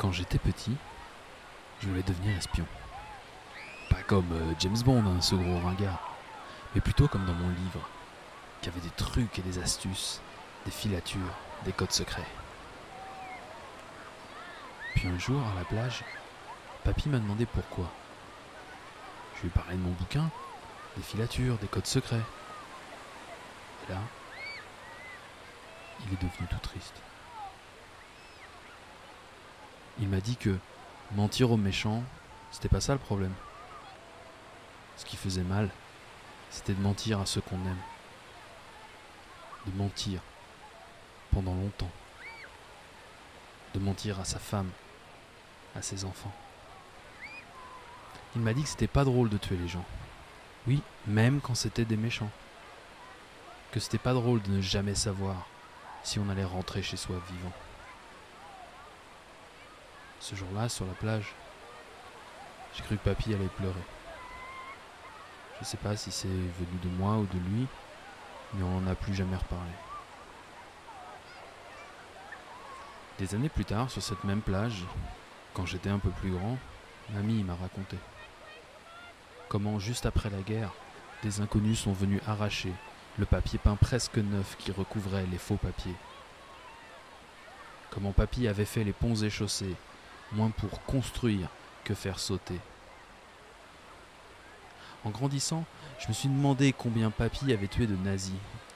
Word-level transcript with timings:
Quand 0.00 0.12
j'étais 0.12 0.38
petit, 0.38 0.74
je 1.80 1.88
voulais 1.88 2.02
devenir 2.02 2.34
espion. 2.34 2.64
Pas 3.90 4.02
comme 4.06 4.32
euh, 4.32 4.54
James 4.58 4.80
Bond, 4.82 5.04
hein, 5.04 5.20
ce 5.20 5.34
gros 5.34 5.58
ringard, 5.58 6.16
mais 6.74 6.80
plutôt 6.80 7.06
comme 7.06 7.26
dans 7.26 7.34
mon 7.34 7.50
livre, 7.50 7.86
qui 8.62 8.70
avait 8.70 8.80
des 8.80 8.96
trucs 8.96 9.38
et 9.38 9.42
des 9.42 9.58
astuces, 9.58 10.22
des 10.64 10.70
filatures, 10.70 11.34
des 11.66 11.72
codes 11.72 11.92
secrets. 11.92 12.26
Puis 14.94 15.06
un 15.06 15.18
jour, 15.18 15.42
à 15.52 15.54
la 15.54 15.66
plage, 15.66 16.02
papy 16.82 17.10
m'a 17.10 17.18
demandé 17.18 17.44
pourquoi. 17.44 17.92
Je 19.36 19.42
lui 19.42 19.48
ai 19.48 19.50
parlé 19.50 19.76
de 19.76 19.82
mon 19.82 19.90
bouquin, 19.90 20.30
des 20.96 21.02
filatures, 21.02 21.58
des 21.58 21.68
codes 21.68 21.86
secrets. 21.86 22.24
Et 23.86 23.92
là, 23.92 23.98
il 26.06 26.14
est 26.14 26.22
devenu 26.22 26.48
tout 26.48 26.56
triste. 26.62 27.02
Il 30.00 30.08
m'a 30.08 30.20
dit 30.20 30.36
que 30.36 30.56
mentir 31.12 31.50
aux 31.50 31.56
méchants, 31.56 32.02
c'était 32.50 32.68
pas 32.68 32.80
ça 32.80 32.94
le 32.94 32.98
problème. 32.98 33.34
Ce 34.96 35.04
qui 35.04 35.16
faisait 35.16 35.42
mal, 35.42 35.68
c'était 36.50 36.72
de 36.72 36.80
mentir 36.80 37.20
à 37.20 37.26
ceux 37.26 37.40
qu'on 37.40 37.56
aime. 37.66 37.82
De 39.66 39.76
mentir 39.76 40.20
pendant 41.32 41.54
longtemps. 41.54 41.90
De 43.74 43.80
mentir 43.80 44.18
à 44.18 44.24
sa 44.24 44.38
femme, 44.38 44.70
à 45.76 45.82
ses 45.82 46.04
enfants. 46.04 46.32
Il 48.34 48.42
m'a 48.42 48.54
dit 48.54 48.62
que 48.62 48.68
c'était 48.68 48.86
pas 48.86 49.04
drôle 49.04 49.28
de 49.28 49.38
tuer 49.38 49.56
les 49.56 49.68
gens. 49.68 49.84
Oui, 50.66 50.82
même 51.06 51.40
quand 51.40 51.54
c'était 51.54 51.84
des 51.84 51.96
méchants. 51.96 52.30
Que 53.72 53.80
c'était 53.80 53.98
pas 53.98 54.14
drôle 54.14 54.40
de 54.42 54.50
ne 54.50 54.60
jamais 54.60 54.94
savoir 54.94 55.46
si 56.02 56.18
on 56.18 56.28
allait 56.28 56.44
rentrer 56.44 56.82
chez 56.82 56.96
soi 56.96 57.16
vivant. 57.30 57.52
Ce 60.20 60.34
jour-là, 60.34 60.68
sur 60.68 60.86
la 60.86 60.92
plage, 60.92 61.34
j'ai 62.74 62.82
cru 62.82 62.96
que 62.96 63.04
papy 63.04 63.34
allait 63.34 63.46
pleurer. 63.56 63.74
Je 65.58 65.64
sais 65.64 65.76
pas 65.76 65.96
si 65.96 66.10
c'est 66.10 66.28
venu 66.28 66.78
de 66.82 66.88
moi 66.90 67.16
ou 67.16 67.26
de 67.26 67.38
lui, 67.38 67.66
mais 68.54 68.62
on 68.62 68.80
n'en 68.80 68.90
a 68.90 68.94
plus 68.94 69.14
jamais 69.14 69.36
reparlé. 69.36 69.72
Des 73.18 73.34
années 73.34 73.48
plus 73.48 73.64
tard, 73.64 73.90
sur 73.90 74.02
cette 74.02 74.24
même 74.24 74.40
plage, 74.40 74.84
quand 75.52 75.66
j'étais 75.66 75.90
un 75.90 75.98
peu 75.98 76.10
plus 76.10 76.30
grand, 76.30 76.56
mamie 77.12 77.42
m'a 77.42 77.54
raconté 77.54 77.98
comment, 79.50 79.80
juste 79.80 80.06
après 80.06 80.30
la 80.30 80.40
guerre, 80.42 80.72
des 81.24 81.40
inconnus 81.40 81.80
sont 81.80 81.92
venus 81.92 82.22
arracher 82.26 82.72
le 83.18 83.26
papier 83.26 83.58
peint 83.58 83.74
presque 83.74 84.16
neuf 84.16 84.56
qui 84.58 84.70
recouvrait 84.70 85.26
les 85.26 85.38
faux 85.38 85.56
papiers. 85.56 85.96
Comment 87.90 88.12
papy 88.12 88.46
avait 88.46 88.64
fait 88.64 88.84
les 88.84 88.92
ponts 88.92 89.16
et 89.16 89.28
chaussées, 89.28 89.74
moins 90.32 90.50
pour 90.50 90.82
construire 90.84 91.48
que 91.84 91.94
faire 91.94 92.18
sauter. 92.18 92.60
En 95.04 95.10
grandissant, 95.10 95.64
je 95.98 96.08
me 96.08 96.12
suis 96.12 96.28
demandé 96.28 96.72
combien 96.72 97.10
papy 97.10 97.52
avait 97.52 97.68
tué 97.68 97.86
de 97.86 97.96
nazis, 97.96 98.34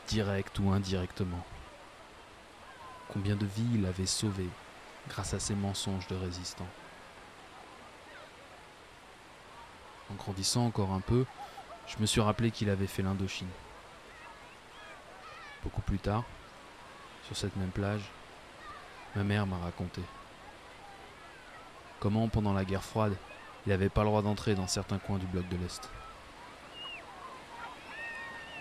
direct 0.08 0.58
ou 0.58 0.70
indirectement. 0.70 1.44
Combien 3.12 3.36
de 3.36 3.46
vies 3.46 3.68
il 3.74 3.86
avait 3.86 4.06
sauvées 4.06 4.48
grâce 5.08 5.34
à 5.34 5.40
ses 5.40 5.54
mensonges 5.54 6.06
de 6.08 6.16
résistants. 6.16 6.68
En 10.10 10.14
grandissant 10.14 10.64
encore 10.64 10.92
un 10.92 11.00
peu, 11.00 11.26
je 11.86 11.98
me 11.98 12.06
suis 12.06 12.20
rappelé 12.20 12.50
qu'il 12.50 12.70
avait 12.70 12.86
fait 12.86 13.02
l'Indochine. 13.02 13.48
Beaucoup 15.62 15.82
plus 15.82 15.98
tard, 15.98 16.24
sur 17.26 17.36
cette 17.36 17.56
même 17.56 17.70
plage, 17.70 18.10
ma 19.14 19.24
mère 19.24 19.46
m'a 19.46 19.58
raconté 19.58 20.02
comment, 22.04 22.28
pendant 22.28 22.52
la 22.52 22.66
guerre 22.66 22.84
froide, 22.84 23.16
il 23.64 23.70
n'avait 23.70 23.88
pas 23.88 24.02
le 24.02 24.08
droit 24.08 24.20
d'entrer 24.20 24.54
dans 24.54 24.66
certains 24.66 24.98
coins 24.98 25.16
du 25.16 25.24
bloc 25.24 25.48
de 25.48 25.56
l'Est. 25.56 25.88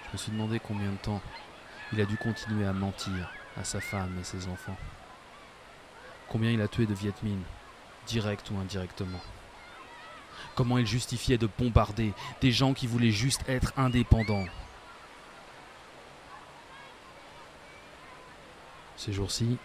Je 0.05 0.13
me 0.13 0.17
suis 0.17 0.31
demandé 0.31 0.61
combien 0.61 0.89
de 0.89 0.95
temps 0.95 1.21
il 1.91 1.99
a 1.99 2.05
dû 2.05 2.15
continuer 2.15 2.65
à 2.65 2.71
mentir 2.71 3.29
à 3.57 3.65
sa 3.65 3.81
femme 3.81 4.17
et 4.17 4.23
ses 4.23 4.47
enfants. 4.47 4.77
Combien 6.29 6.51
il 6.51 6.61
a 6.61 6.69
tué 6.69 6.85
de 6.85 6.93
Viet 6.93 7.21
Minh, 7.21 7.41
direct 8.07 8.49
ou 8.49 8.57
indirectement. 8.59 9.19
Comment 10.55 10.77
il 10.77 10.87
justifiait 10.87 11.37
de 11.37 11.49
bombarder 11.59 12.13
des 12.39 12.53
gens 12.53 12.73
qui 12.73 12.87
voulaient 12.87 13.11
juste 13.11 13.43
être 13.49 13.73
indépendants. 13.75 14.45
Ces 18.95 19.11
jours-ci, 19.11 19.57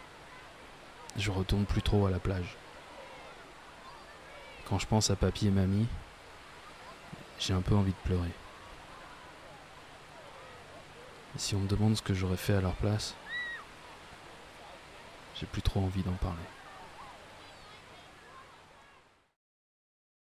je 1.16 1.30
retourne 1.30 1.64
plus 1.64 1.82
trop 1.82 2.06
à 2.06 2.10
la 2.10 2.18
plage. 2.18 2.56
Quand 4.68 4.78
je 4.78 4.86
pense 4.86 5.10
à 5.10 5.16
papy 5.16 5.46
et 5.46 5.50
mamie, 5.50 5.86
j'ai 7.38 7.54
un 7.54 7.62
peu 7.62 7.74
envie 7.74 7.92
de 7.92 7.96
pleurer. 8.04 8.32
Si 11.36 11.54
on 11.54 11.60
me 11.60 11.68
demande 11.68 11.96
ce 11.96 12.02
que 12.02 12.12
j'aurais 12.12 12.36
fait 12.36 12.54
à 12.54 12.60
leur 12.60 12.74
place, 12.74 13.14
j'ai 15.36 15.46
plus 15.46 15.62
trop 15.62 15.80
envie 15.80 16.02
d'en 16.02 16.12
parler. 16.12 16.36